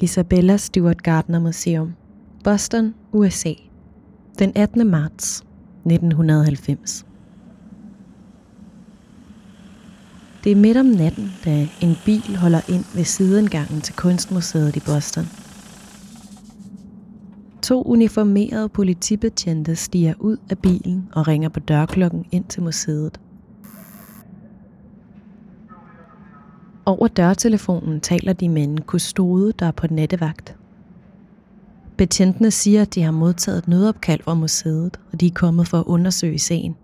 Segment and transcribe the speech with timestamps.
[0.00, 1.94] Isabella Stewart Gardner Museum,
[2.44, 3.52] Boston, USA,
[4.38, 4.90] den 18.
[4.90, 5.44] marts
[5.84, 7.06] 1990.
[10.44, 14.80] Det er midt om natten, da en bil holder ind ved sidengangen til Kunstmuseet i
[14.80, 15.24] Boston.
[17.62, 23.20] To uniformerede politibetjente stiger ud af bilen og ringer på dørklokken ind til museet.
[26.88, 30.56] Over dørtelefonen taler de med en kustode, der er på nattevagt.
[31.96, 35.78] Betjentene siger, at de har modtaget et nødopkald fra museet, og de er kommet for
[35.78, 36.76] at undersøge sagen.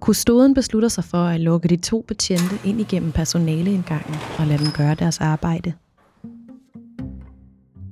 [0.00, 4.72] Kustoden beslutter sig for at lukke de to betjente ind igennem personaleindgangen og lade dem
[4.76, 5.72] gøre deres arbejde.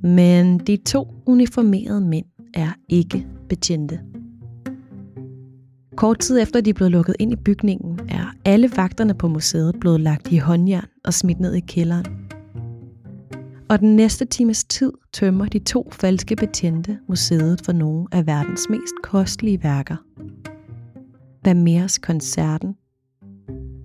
[0.02, 4.00] Men de to uniformerede mænd er ikke betjente.
[5.98, 9.74] Kort tid efter de er blevet lukket ind i bygningen, er alle vagterne på museet
[9.80, 12.04] blevet lagt i håndjern og smidt ned i kælderen.
[13.68, 18.68] Og den næste times tid tømmer de to falske betjente museet for nogle af verdens
[18.70, 19.96] mest kostelige værker.
[21.44, 22.74] Vermeers koncerten,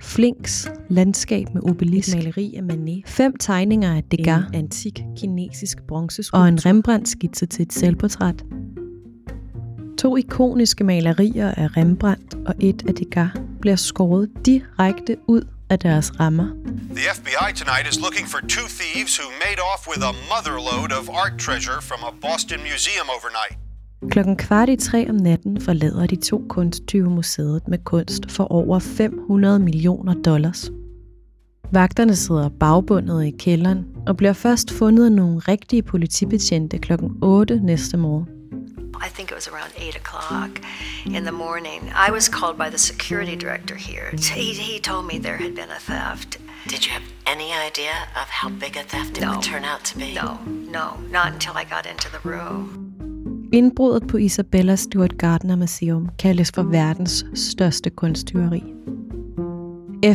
[0.02, 6.39] Flinks landskab med obelisk, maleri af Manet, fem tegninger af Degas, en antik kinesisk bronzeskulptur
[6.39, 8.45] og en Rembrandt-skitse til et selvportræt.
[9.97, 16.19] To ikoniske malerier af Rembrandt og et af Degas bliver skåret direkte ud af deres
[16.19, 16.47] rammer.
[16.95, 21.09] The FBI tonight is looking for two thieves who made off with a motherload of
[21.21, 23.58] art treasure from a Boston museum overnight.
[24.11, 28.80] Klokken kvart i tre om natten forlader de to kunsttyve museet med kunst for over
[28.80, 30.71] 500 millioner dollars.
[31.71, 37.59] Vagterne sidder bagbundet i kælderen og bliver først fundet af nogle rigtige politibetjente klokken 8
[37.64, 38.27] næste morgen.
[39.02, 40.61] I think it was around 8 o'clock
[41.05, 41.91] in the morning.
[42.08, 44.11] I was called by the security director here.
[44.17, 46.38] He, he told me there had been a theft.
[46.69, 49.31] Did you have any idea of how big a theft it No.
[49.31, 50.14] would turn out to be?
[50.14, 50.38] No,
[50.71, 52.80] no, not until I got into the room.
[53.53, 58.64] Indbruddet på Isabella Stewart Gardner Museum kaldes for verdens største kunsttyveri.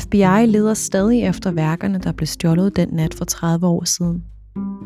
[0.00, 4.25] FBI leder stadig efter værkerne, der blev stjålet den nat for 30 år siden.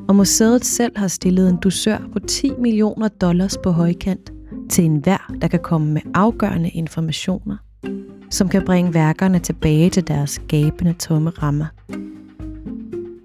[0.08, 4.32] Og museet selv har stillet en dusør på 10 millioner dollars på højkant
[4.70, 7.56] til enhver, der kan komme med afgørende informationer,
[8.30, 11.66] som kan bringe værkerne tilbage til deres gabende tomme rammer.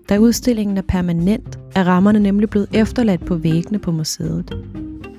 [0.09, 4.65] Da udstillingen er permanent, er rammerne nemlig blevet efterladt på væggene på museet,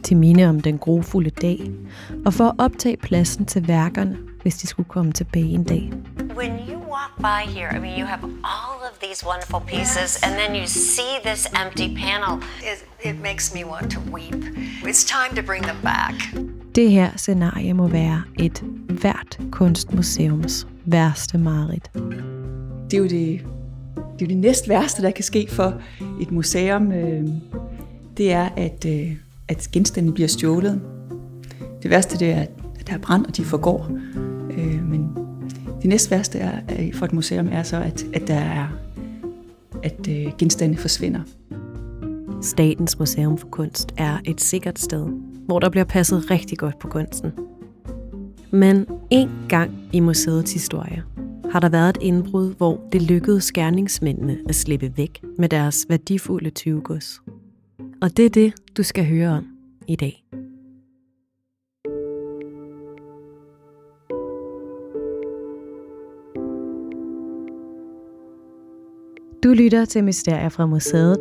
[0.03, 1.73] til minde om den grofulde dag,
[2.27, 5.93] og for at optage pladsen til værkerne, hvis de skulle komme tilbage en dag.
[6.39, 10.33] When you walk by here, I mean, you have all of these wonderful pieces, and
[10.41, 12.35] then you see this empty panel.
[12.63, 12.79] It,
[13.09, 14.45] it makes me want to weep.
[14.91, 16.15] It's time to bring them back.
[16.75, 21.91] Det her scenarie må være et hvert kunstmuseums værste mareridt.
[22.91, 23.41] det er jo det, det,
[23.97, 25.81] er jo det næst værste, der kan ske for
[26.21, 26.93] et museum.
[26.93, 27.29] øh,
[28.17, 29.13] Det er, at, øh,
[29.49, 30.81] at genstandene bliver stjålet.
[31.83, 32.41] Det værste det er,
[32.81, 33.91] at der er brand, og de forgår.
[34.51, 35.18] Øh, Men
[35.83, 36.61] det næst værste er,
[36.95, 38.69] for et museum er så, at, at der er
[39.83, 41.21] at øh, genstande forsvinder.
[42.43, 45.07] Statens Museum for Kunst er et sikkert sted,
[45.47, 47.33] hvor der bliver passet rigtig godt på kunsten.
[48.51, 51.03] Men en gang i museets historie
[51.51, 56.51] har der været et indbrud, hvor det lykkedes gerningsmændene at slippe væk med deres værdifulde
[56.51, 57.21] tyvegods.
[58.03, 59.47] Og det er det, du skal høre om
[59.87, 60.25] i dag.
[69.45, 71.19] Du lytter til Mysterier fra Museet,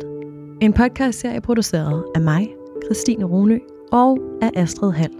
[0.60, 2.48] en podcastserie produceret af mig,
[2.84, 3.58] Christine Runø,
[3.92, 5.12] og af Astrid Hall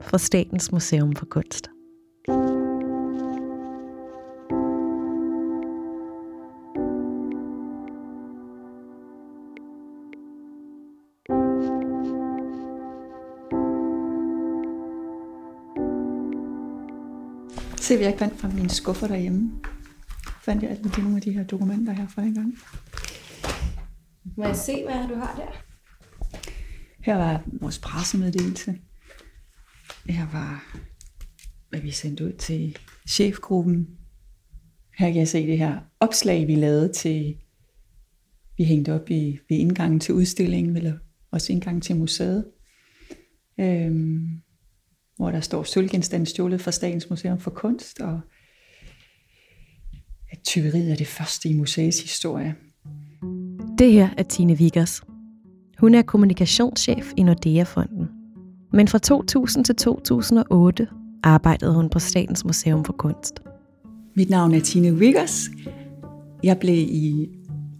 [0.00, 1.70] fra Statens Museum for Kunst.
[17.80, 19.50] Se, hvad jeg fandt fra mine skuffer derhjemme.
[20.46, 22.58] Fandt jeg alle de, nogle af de her dokumenter her fra engang.
[24.36, 25.64] Må jeg se, hvad du har der?
[27.04, 28.78] Her var vores pressemeddelelse.
[30.08, 30.78] Her var,
[31.68, 32.78] hvad vi sendte ud til
[33.08, 33.88] chefgruppen.
[34.98, 37.36] Her kan jeg se det her opslag, vi lavede til,
[38.56, 40.98] vi hængte op i, ved indgangen til udstillingen, eller
[41.30, 42.44] også indgangen til museet.
[43.60, 44.42] Øhm,
[45.16, 48.20] hvor der står sølvgenstand stjålet fra Statens Museum for Kunst, og
[50.36, 52.54] at tyveriet er det første i museets historie.
[53.78, 55.02] Det her er Tine Viggers.
[55.78, 58.08] Hun er kommunikationschef i Nordea-fonden.
[58.72, 60.88] Men fra 2000 til 2008
[61.22, 63.34] arbejdede hun på Statens Museum for Kunst.
[64.16, 65.48] Mit navn er Tine Wiggers.
[66.42, 67.28] Jeg blev i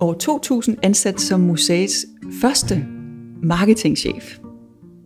[0.01, 2.07] år 2000 ansat som museets
[2.41, 2.87] første
[3.43, 4.39] marketingchef.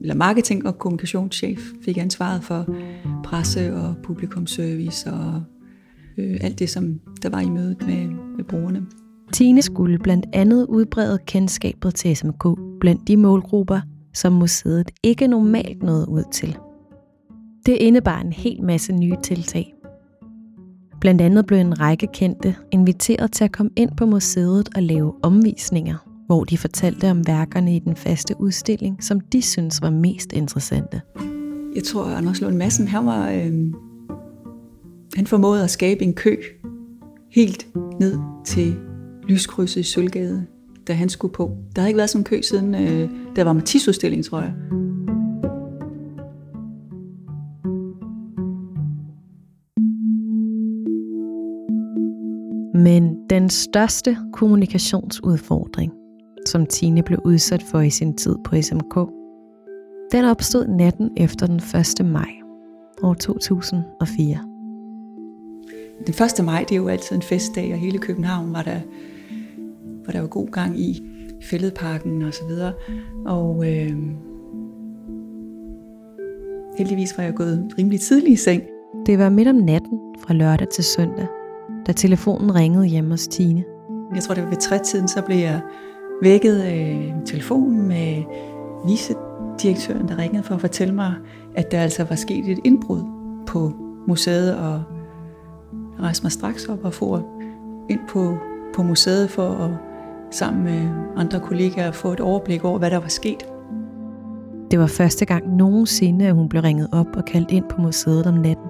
[0.00, 2.74] Eller marketing- og kommunikationschef fik ansvaret for
[3.24, 5.42] presse og publikumservice og
[6.20, 8.86] øh, alt det, som der var i mødet med, med brugerne.
[9.32, 12.44] Tine skulle blandt andet udbrede kendskabet til SMK
[12.80, 13.80] blandt de målgrupper,
[14.14, 16.56] som museet ikke normalt nåede ud til.
[17.66, 19.74] Det indebar en hel masse nye tiltag.
[21.00, 25.14] Blandt andet blev en række kendte inviteret til at komme ind på museet og lave
[25.22, 25.96] omvisninger,
[26.26, 31.00] hvor de fortalte om værkerne i den faste udstilling, som de synes var mest interessante.
[31.74, 33.30] Jeg tror, at Anders Lund Madsen, han var...
[33.30, 33.72] Øh,
[35.16, 36.36] han formåede at skabe en kø
[37.30, 37.66] helt
[38.00, 38.76] ned til
[39.28, 40.46] lyskrydset i Sølvgade,
[40.88, 41.50] da han skulle på.
[41.76, 44.52] Der har ikke været sådan en kø siden, øh, der var Matisse-udstilling, tror jeg.
[52.84, 55.92] Men den største kommunikationsudfordring,
[56.46, 58.94] som Tine blev udsat for i sin tid på SMK,
[60.12, 61.60] den opstod natten efter den
[62.00, 62.06] 1.
[62.06, 62.30] maj
[63.02, 64.49] år 2004.
[66.06, 66.44] Den 1.
[66.44, 68.80] maj, det er jo altid en festdag, og hele København var der,
[70.06, 71.02] var der jo god gang i
[71.42, 72.72] fældeparken og så videre.
[73.26, 73.92] Og øh,
[76.78, 78.62] heldigvis var jeg gået rimelig tidligt i seng.
[79.06, 81.26] Det var midt om natten fra lørdag til søndag,
[81.86, 83.64] da telefonen ringede hjemme hos Tine.
[84.14, 85.60] Jeg tror, det var ved trætiden, så blev jeg
[86.22, 88.22] vækket af telefonen med
[88.86, 91.14] vicedirektøren, der ringede for at fortælle mig,
[91.54, 93.00] at der altså var sket et indbrud
[93.46, 93.72] på
[94.08, 94.82] museet, og
[96.02, 97.26] rejste mig straks op og for
[97.90, 98.38] ind på,
[98.74, 99.70] på museet for at
[100.30, 103.46] sammen med andre kollegaer få et overblik over, hvad der var sket.
[104.70, 108.26] Det var første gang nogensinde, at hun blev ringet op og kaldt ind på museet
[108.26, 108.66] om natten.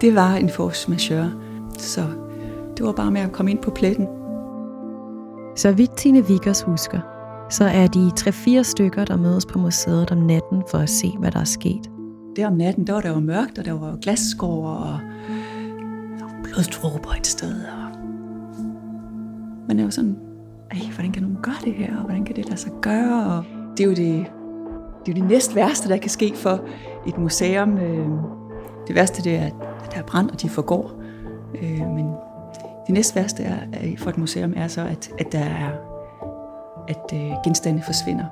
[0.00, 1.32] Det var en force majeure,
[1.78, 2.00] så
[2.76, 4.06] det var bare med at komme ind på pletten.
[5.56, 7.00] Så vidt Tine Vickers husker,
[7.50, 8.10] så er de
[8.60, 11.90] 3-4 stykker, der mødes på museet om natten for at se, hvad der er sket.
[12.36, 14.98] Der om natten, der var der jo mørkt, og der var glasskår og
[16.56, 17.64] blodstråber et sted.
[17.64, 17.98] Og
[19.68, 20.16] man er jo sådan,
[20.70, 23.36] Ej, hvordan kan nogen gøre det her, og hvordan kan det lade sig gøre?
[23.36, 23.44] Og
[23.76, 24.26] det er jo det,
[25.06, 26.60] det, er jo det næst værste, der kan ske for
[27.06, 27.78] et museum.
[27.78, 28.08] Øh,
[28.86, 31.02] det værste det er, at der er brand, og de forgår.
[31.62, 32.06] Øh, men
[32.86, 33.56] det næst værste er,
[33.98, 35.70] for et museum er så, at, at der er
[36.88, 38.24] at øh, genstande forsvinder.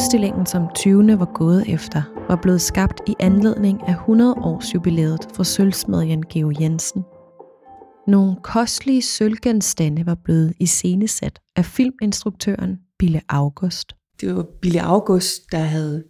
[0.00, 1.18] Udstillingen, som 20.
[1.18, 6.52] var gået efter, var blevet skabt i anledning af 100 års jubilæet for sølvsmedjen Geo
[6.60, 7.02] Jensen.
[8.06, 13.92] Nogle kostelige sølvgenstande var blevet iscenesat af filminstruktøren Bille August.
[14.20, 16.04] Det var Bille August, der havde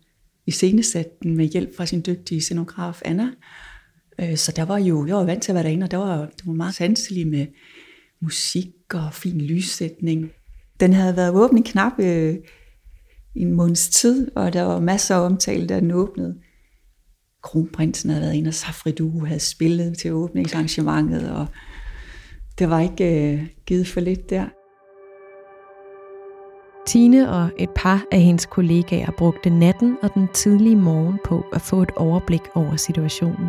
[0.47, 3.31] iscenesat den med hjælp fra sin dygtige scenograf Anna.
[4.21, 6.17] Øh, så der var jo, jeg var vant til at være derinde, og der var,
[6.17, 7.47] det var meget sanselig med
[8.23, 10.31] musik og fin lyssætning.
[10.81, 12.35] Den havde været åbent knap øh,
[13.35, 16.35] en måneds tid, og der var masser af omtale, da den åbnede.
[17.43, 21.47] Kronprinsen havde været en, og Safri Du havde spillet til åbningsarrangementet, og
[22.59, 24.45] det var ikke øh, givet for lidt der.
[26.87, 31.61] Tine og et par af hendes kollegaer brugte natten og den tidlige morgen på at
[31.61, 33.49] få et overblik over situationen.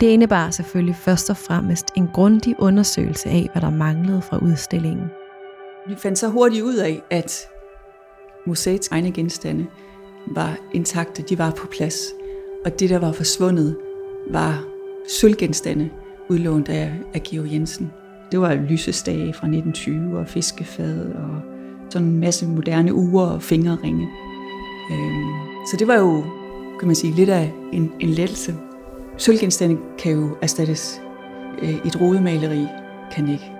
[0.00, 5.06] Det indebar selvfølgelig først og fremmest en grundig undersøgelse af, hvad der manglede fra udstillingen.
[5.88, 7.48] Vi fandt så hurtigt ud af, at
[8.46, 9.66] museets egne genstande
[10.26, 12.14] var intakte, de var på plads.
[12.64, 13.76] Og det, der var forsvundet,
[14.30, 14.64] var
[15.08, 15.90] sølvgenstande,
[16.28, 17.92] udlånt af, af Georg Jensen.
[18.32, 21.40] Det var lysestage fra 1920 og fiskefad og
[21.90, 24.08] sådan en masse moderne ure og fingerringe.
[24.92, 25.24] Øhm,
[25.70, 26.24] så det var jo,
[26.78, 28.54] kan man sige, lidt af en, en lettelse.
[29.16, 31.00] Sølvgenstande kan jo erstattes.
[31.62, 32.66] Øh, et rodemaleri
[33.12, 33.53] kan ikke.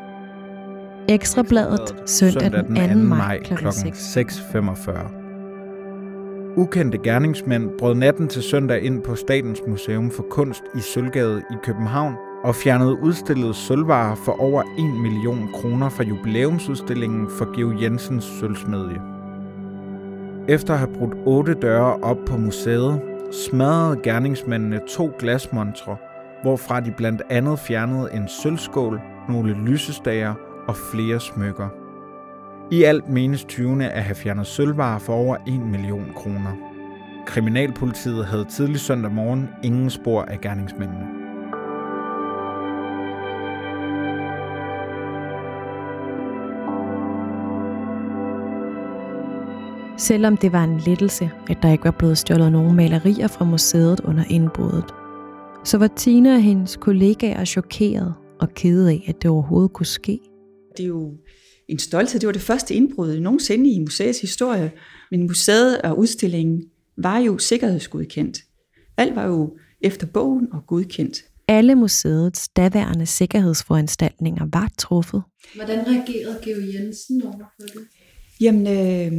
[1.08, 3.16] Ekstrabladet søndag den 2.
[3.16, 3.66] maj kl.
[3.66, 6.56] 6.45.
[6.56, 11.54] Ukendte gerningsmænd brød natten til søndag ind på Statens Museum for Kunst i Sølvgade i
[11.62, 14.68] København og fjernede udstillede sølvvarer for over 1
[15.02, 19.00] million kroner fra jubilæumsudstillingen for Geo Jensens sølvsmedje.
[20.48, 23.00] Efter at have brudt otte døre op på museet,
[23.32, 25.96] smadrede gerningsmændene to glasmontre,
[26.42, 30.34] hvorfra de blandt andet fjernede en sølvskål, nogle lysestager
[30.68, 31.68] og flere smykker.
[32.70, 33.84] I alt menes 20.
[33.84, 36.52] at have fjernet sølvvarer for over 1 million kroner.
[37.26, 41.06] Kriminalpolitiet havde tidlig søndag morgen ingen spor af gerningsmændene.
[49.98, 54.00] Selvom det var en lettelse, at der ikke var blevet stjålet nogen malerier fra museet
[54.00, 54.94] under indbruddet,
[55.64, 60.20] Så var Tina og hendes kollegaer chokeret og kede af, at det overhovedet kunne ske.
[60.76, 61.16] Det er jo
[61.68, 62.20] en stolthed.
[62.20, 64.72] Det var det første indbrud nogensinde i museets historie.
[65.10, 66.64] Men museet og udstillingen
[66.96, 68.38] var jo sikkerhedsgodkendt.
[68.96, 71.24] Alt var jo efter bogen og godkendt.
[71.48, 75.22] Alle museets daværende sikkerhedsforanstaltninger var truffet.
[75.54, 77.86] Hvordan reagerede Geo Jensen over for det?
[78.40, 79.12] Jamen, øh,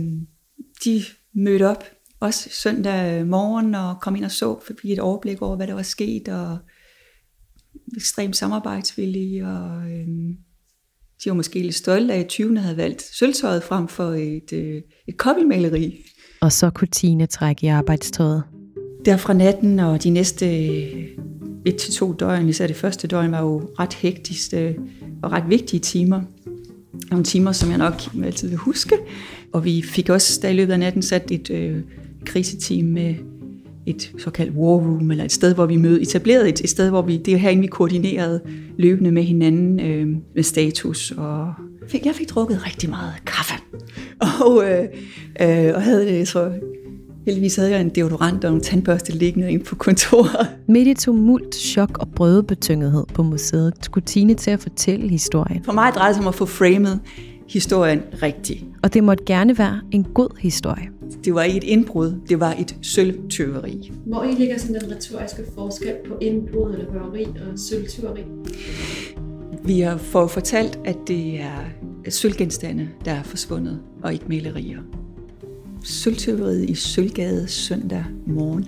[0.86, 1.84] de mødte op
[2.20, 5.82] også søndag morgen og kom ind og så, for et overblik over, hvad der var
[5.82, 6.58] sket, og
[7.96, 10.08] ekstremt samarbejdsvillige, og øh,
[11.24, 14.81] de var måske lidt stolte af, at 20'erne havde valgt sølvtøjet frem for et, øh,
[15.07, 16.05] et kobbelmaleri.
[16.41, 18.43] Og så kunne Tine trække i arbejdstøjet.
[19.05, 20.45] Der fra natten og de næste
[21.65, 24.75] et til to døgn, især det første døgn, var jo ret hektiske
[25.24, 26.22] og ret vigtige timer.
[27.10, 27.93] Nogle timer, som jeg nok
[28.24, 28.95] altid vil huske.
[29.53, 31.81] Og vi fik også der i løbet af natten sat et øh,
[32.25, 33.15] kriseteam med
[33.86, 37.01] et såkaldt war room, eller et sted, hvor vi mødte, etableret et, et sted, hvor
[37.01, 38.42] vi, det er herinde, vi koordinerede
[38.77, 41.12] løbende med hinanden øh, med status.
[41.18, 41.54] Og
[41.88, 43.54] fik, jeg fik drukket rigtig meget kaffe.
[44.46, 44.84] Og, øh,
[45.42, 46.51] øh, og havde det, så
[47.25, 50.48] heldigvis havde jeg en deodorant og en tandbørste liggende inde på kontoret.
[50.68, 55.63] Midt i tumult, chok og brødebetyngethed på museet, skulle Tine til at fortælle historien.
[55.63, 57.00] For mig drejede det sig om at få framet
[57.50, 58.65] historien rigtigt.
[58.84, 60.89] Og det måtte gerne være en god historie.
[61.26, 63.92] Det var ikke et indbrud, det var et sølvtyveri.
[64.06, 68.22] Hvor I ligger sådan den retoriske forskel på indbrud eller røveri og sølvtyveri?
[69.64, 71.64] Vi har fået fortalt, at det er
[72.10, 74.80] sølvgenstande, der er forsvundet, og ikke malerier.
[75.84, 78.66] Sølvtyveriet i Sølvgade søndag morgen.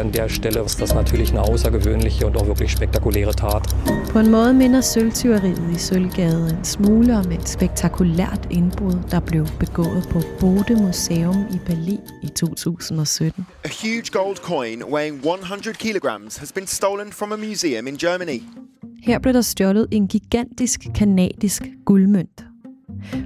[0.00, 3.74] An der Stelle, ist das natürlich eine außergewöhnliche und auch wirklich spektakuläre Tat.
[4.12, 9.46] På en måde minder sølvtyveriet i Sølvgade en smule om et spektakulært indbrud, der blev
[9.58, 13.46] begået på Bode Museum i Berlin i 2017.
[13.64, 18.42] A huge gold coin weighing 100 kilograms has been stolen from a museum in Germany.
[19.02, 22.49] Her blev der stjålet en gigantisk kanadisk guldmønt.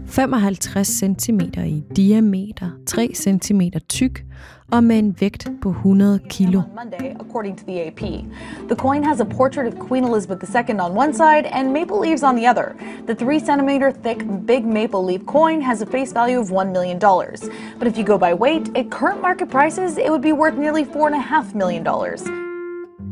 [0.07, 4.25] 55 cm i diameter, 3 cm tyk
[4.73, 6.62] og med en vægt på 100 kilo.
[6.75, 8.00] Monday, according to the AP.
[8.69, 12.23] The coin has a portrait of Queen Elizabeth II on one side and maple leaves
[12.23, 12.75] on the other.
[13.07, 16.99] The three centimeter thick big maple leaf coin has a face value of $1 million.
[17.78, 20.85] But if you go by weight, at current market prices, it would be worth nearly
[20.85, 22.43] $4.5 million.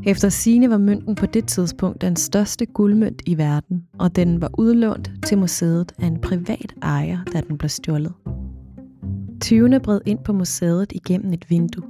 [0.06, 4.50] Efter sine var mønten på det tidspunkt den største guldmønt i verden, og den var
[4.59, 8.12] udlånt til museet af en privat ejer, da den blev stjålet.
[9.40, 11.85] Tyvene bred ind på museet igennem et vindue.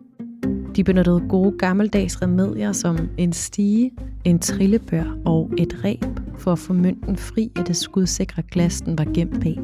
[0.77, 3.91] De benyttede gode gammeldags remedier som en stige,
[4.25, 6.05] en trillebør og et reb
[6.39, 9.59] for at få mønten fri af det skudsikre glas, den var gemt bag.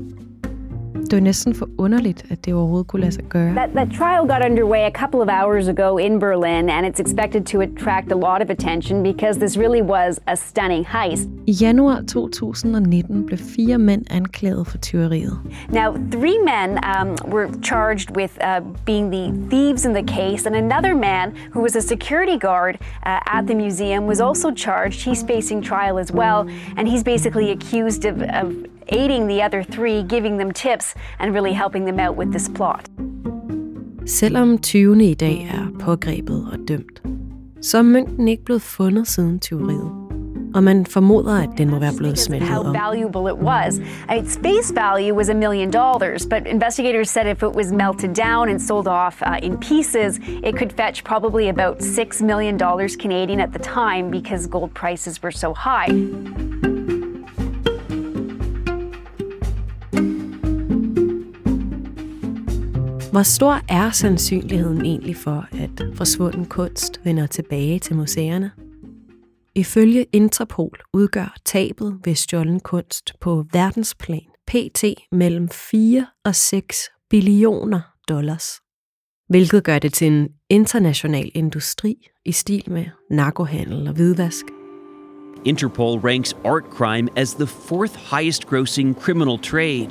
[0.94, 3.54] Det var næsten for underligt, at det overhovedet kunne lade sig gøre.
[3.54, 7.44] That, that trial got underway a couple of hours ago in Berlin, and it's expected
[7.44, 11.28] to attract a lot of attention because this really was a stunning heist.
[11.46, 15.38] I januar 2019 blev fire mænd anklaget for tyveriet.
[15.68, 20.56] Now, three men um, were charged with uh, being the thieves in the case, and
[20.56, 22.74] another man who was a security guard
[23.06, 25.04] uh, at the museum was also charged.
[25.08, 28.54] He's facing trial as well, and he's basically accused of, of
[28.88, 32.88] aiding the other three, giving them tips, and really helping them out with this plot.
[34.06, 35.10] Selvom 20.
[35.10, 37.02] i dag er pågrebet og dømt,
[37.62, 40.08] så er mønten ikke blevet fundet siden tyveriet.
[40.54, 43.80] Og man formoder, at den må være blevet smeltet How valuable it was.
[44.10, 48.48] Its face value was a million dollars, but investigators said if it was melted down
[48.48, 53.40] and sold off uh, in pieces, it could fetch probably about six million dollars Canadian
[53.40, 55.88] at the time because gold prices were so high.
[63.12, 68.50] Hvor stor er sandsynligheden egentlig for, at forsvunden kunst vender tilbage til museerne?
[69.54, 74.84] Ifølge Interpol udgør tabet ved stjålen kunst på verdensplan pt.
[75.12, 78.60] mellem 4 og 6 billioner dollars.
[79.28, 84.44] Hvilket gør det til en international industri i stil med narkohandel og hvidvask.
[85.44, 89.88] Interpol ranks art crime as the fourth highest grossing criminal trade.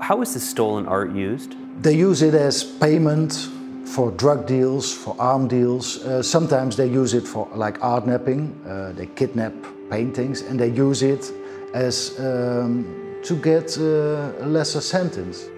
[0.00, 1.67] How is this stolen art used?
[1.82, 3.48] They use it as payment
[3.94, 6.04] for drug deals, for arm deals.
[6.04, 8.52] Uh, sometimes they use it for like art napping.
[8.66, 9.52] Uh, they kidnap
[9.90, 11.32] paintings and they use it
[11.74, 12.84] as um,
[13.24, 15.50] to get uh, a lesser sentence.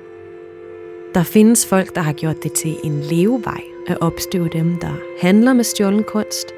[1.14, 5.52] Der findes folk, der har gjort det til en levevej at opstøve dem, der handler
[5.52, 6.48] med stjålen kunst,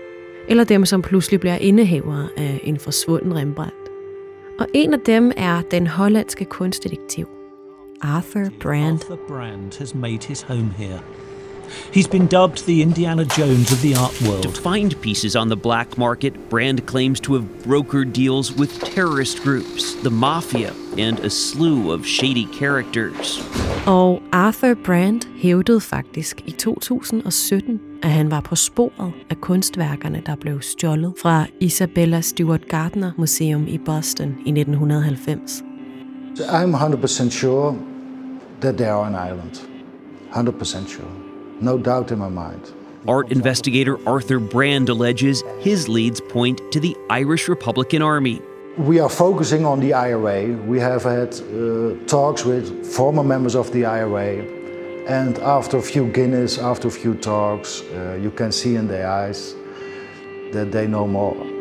[0.48, 3.74] eller dem, som pludselig bliver indehavere af en forsvunden Rembrandt.
[4.58, 7.28] Og en af dem er den hollandske kunstdetektiv
[8.02, 9.02] Arthur Brand.
[9.02, 11.00] Arthur Brand has made his home here.
[11.92, 14.42] He's been dubbed the Indiana Jones of the art world.
[14.42, 19.42] To find pieces on the black market, Brand claims to have brokered deals with terrorist
[19.42, 23.40] groups, the mafia, and a slew of shady characters.
[23.86, 30.36] Og Arthur Brand hævdede faktisk i 2017, at han var på sporet af kunstværkerne, der
[30.36, 35.62] blev stjålet fra Isabella Stewart Gardner Museum i Boston i 1990.
[36.38, 37.91] I'm 100% sure
[38.62, 39.60] that they are an island.
[40.30, 41.04] 100% sure.
[41.60, 42.72] No doubt in my mind.
[43.06, 48.40] Art investigator Arthur Brand alleges his leads point to the Irish Republican Army.
[48.78, 50.46] We are focusing on the IRA.
[50.66, 54.44] We have had uh, talks with former members of the IRA,
[55.06, 59.10] and after a few Guinness, after a few talks, uh, you can see in their
[59.10, 59.54] eyes
[60.52, 61.51] that they know more.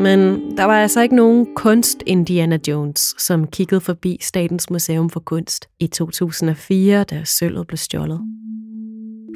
[0.00, 5.20] Men der var altså ikke nogen kunst Indiana Jones, som kiggede forbi Statens Museum for
[5.20, 8.20] Kunst i 2004, da sølvet blev stjålet.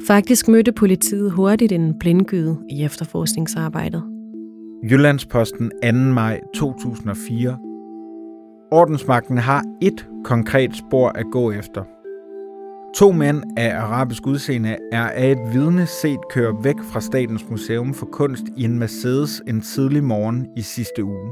[0.07, 4.03] Faktisk mødte politiet hurtigt en blindgyde i efterforskningsarbejdet.
[4.91, 5.91] Jyllandsposten 2.
[5.91, 7.57] maj 2004.
[8.71, 11.83] Ordensmagten har et konkret spor at gå efter.
[12.95, 17.93] To mænd af arabisk udseende er af et vidne set køre væk fra Statens Museum
[17.93, 21.31] for Kunst i en Mercedes en tidlig morgen i sidste uge.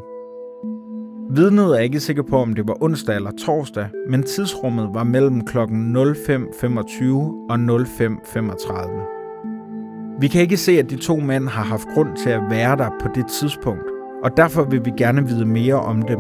[1.36, 5.46] Vidnet er ikke sikker på, om det var onsdag eller torsdag, men tidsrummet var mellem
[5.46, 5.58] kl.
[5.58, 5.64] 05.25
[7.50, 10.20] og 05.35.
[10.20, 12.90] Vi kan ikke se, at de to mænd har haft grund til at være der
[13.02, 13.86] på det tidspunkt,
[14.24, 16.20] og derfor vil vi gerne vide mere om dem.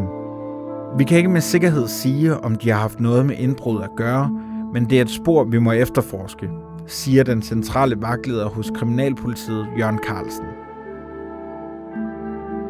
[0.97, 4.29] Vi kan ikke med sikkerhed sige, om de har haft noget med indbrud at gøre,
[4.73, 6.49] men det er et spor, vi må efterforske,
[6.87, 10.45] siger den centrale vagtleder hos Kriminalpolitiet, Jørgen Carlsen.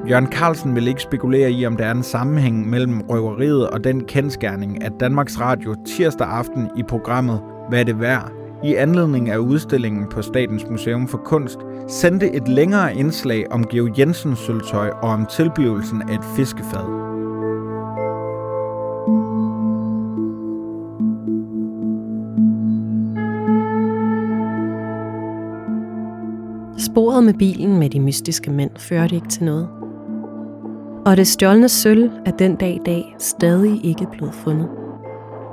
[0.10, 4.04] Jørgen Carlsen vil ikke spekulere i, om der er en sammenhæng mellem røveriet og den
[4.04, 8.32] kendskærning, at Danmarks Radio tirsdag aften i programmet Hvad er det værd?
[8.64, 14.00] i anledning af udstillingen på Statens Museum for Kunst, sendte et længere indslag om Georg
[14.00, 17.03] Jensens sølvtøj og om tilblivelsen af et fiskefad.
[27.14, 29.70] Sporet med bilen med de mystiske mænd førte ikke til noget.
[31.06, 34.70] Og det stjålne sølv er den dag i dag stadig ikke blevet fundet.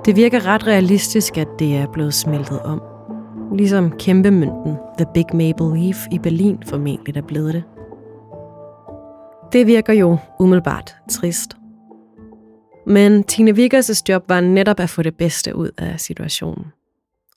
[0.04, 2.82] Det virker ret realistisk, at det er blevet smeltet om.
[3.56, 7.64] Ligesom kæmpemynten The Big Maple Leaf i Berlin formentlig er blevet det.
[9.52, 11.56] Det virker jo umiddelbart trist.
[12.86, 16.64] Men Tine Vickers' job var netop at få det bedste ud af situationen.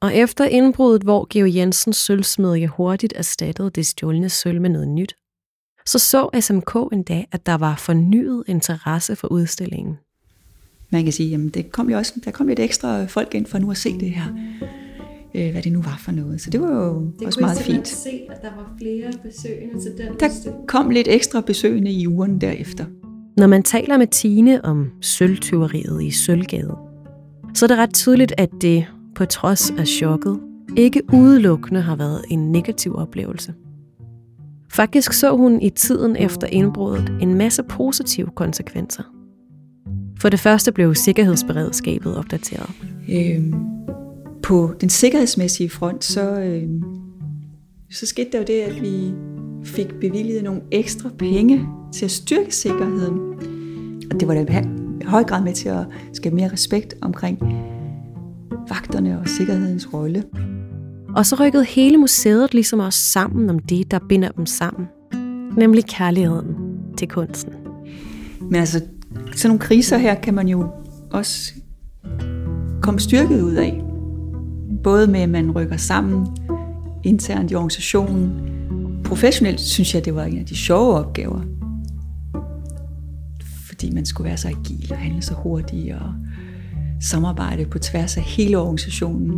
[0.04, 5.16] Og efter indbruddet, hvor Georg Jensens sølvsmedje hurtigt erstattede det stjålne sølv med noget nyt,
[5.86, 9.98] så så SMK en dag, at der var fornyet interesse for udstillingen.
[10.90, 13.58] Man kan sige, at det kom jo også, der kom lidt ekstra folk ind for
[13.58, 14.26] nu at se det her,
[15.36, 16.42] øh, hvad det nu var for noget.
[16.42, 17.88] Så det var jo det også meget fint.
[17.88, 20.30] se, at der var flere besøgende til den Der
[20.68, 22.86] kom lidt ekstra besøgende i ugen derefter.
[23.38, 26.78] Når man taler med Tine om sølvtyveriet i Sølvgade,
[27.54, 30.40] så er det ret tydeligt, at det på trods af chokket,
[30.78, 33.54] ikke udelukkende har været en negativ oplevelse.
[34.70, 39.04] Faktisk så hun i tiden efter indbruddet en masse positive konsekvenser.
[40.20, 42.70] For det første blev sikkerhedsberedskabet opdateret.
[43.10, 43.54] Øhm,
[44.44, 46.84] på den sikkerhedsmæssige front, så, øhm,
[47.92, 49.14] så skete der jo det, at vi
[49.64, 53.20] fik bevilget nogle ekstra penge til at styrke sikkerheden.
[54.12, 57.40] Og det var da i høj grad med til at skabe mere respekt omkring
[58.70, 60.24] vagterne og sikkerhedens rolle.
[61.16, 64.88] Og så rykkede hele museet ligesom også sammen om det, der binder dem sammen.
[65.58, 66.56] Nemlig kærligheden
[66.98, 67.54] til kunsten.
[68.42, 68.82] Men altså,
[69.36, 70.68] sådan nogle kriser her kan man jo
[71.12, 71.54] også
[72.82, 73.84] komme styrket ud af.
[74.84, 76.28] Både med, at man rykker sammen
[77.04, 78.32] internt i organisationen.
[79.04, 81.42] Professionelt synes jeg, det var en af de sjove opgaver.
[83.68, 86.14] Fordi man skulle være så agil og handle så hurtigt og
[87.04, 89.34] samarbejde på tværs af hele organisationen.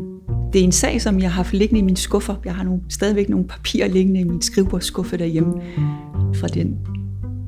[0.54, 2.36] Det er en sag, som jeg har haft liggende i min skuffer.
[2.46, 5.54] Jeg har nogle, stadigvæk nogle papirer liggende i min skrivebordsskuffe derhjemme
[6.36, 6.78] fra den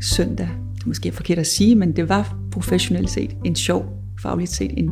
[0.02, 0.50] søndag.
[0.76, 3.86] Det er måske forkert at sige, men det var professionelt set en sjov,
[4.22, 4.90] fagligt set en,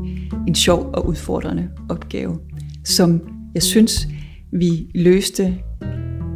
[0.47, 2.39] en sjov og udfordrende opgave,
[2.83, 3.21] som
[3.53, 4.07] jeg synes,
[4.51, 5.57] vi løste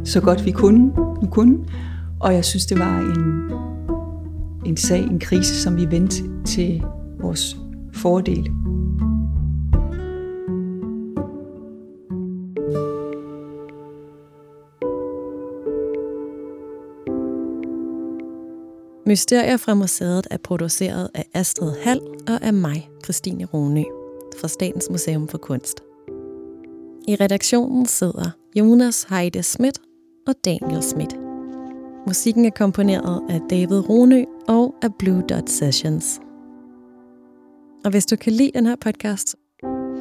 [0.04, 0.86] så godt vi kunne,
[1.22, 1.58] nu kunne.
[2.20, 3.52] Og jeg synes, det var en,
[4.66, 6.82] en sag, en krise, som vi vendte til
[7.20, 7.56] vores
[7.92, 8.50] fordel.
[19.10, 23.84] Mysterier fra museet er produceret af Astrid Hall og af mig, Christine Rune,
[24.40, 25.80] fra Statens Museum for Kunst.
[27.08, 29.78] I redaktionen sidder Jonas Heide Schmidt
[30.26, 31.16] og Daniel Schmidt.
[32.06, 36.20] Musikken er komponeret af David Rune og af Blue Dot Sessions.
[37.84, 39.36] Og hvis du kan lide den her podcast,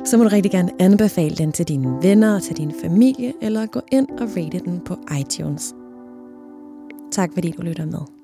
[0.05, 3.65] så må du rigtig gerne anbefale den til dine venner og til din familie, eller
[3.65, 5.73] gå ind og rate den på iTunes.
[7.11, 8.18] Tak fordi du lytter med.